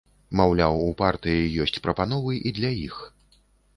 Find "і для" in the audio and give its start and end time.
2.51-2.71